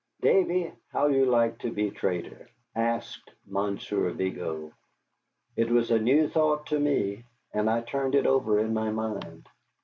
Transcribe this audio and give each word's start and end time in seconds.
"Davy, 0.21 0.73
how 0.87 1.05
you 1.09 1.27
like 1.27 1.59
to 1.59 1.71
be 1.71 1.91
trader?" 1.91 2.49
asked 2.75 3.29
Monsieur 3.45 4.09
Vigo. 4.09 4.71
It 5.55 5.69
was 5.69 5.91
a 5.91 5.99
new 5.99 6.27
thought 6.27 6.65
to 6.69 6.79
me, 6.79 7.25
and 7.53 7.69
I 7.69 7.81
turned 7.81 8.15
it 8.15 8.25
over 8.25 8.57
in 8.57 8.73
my 8.73 8.89
mind. 8.89 9.45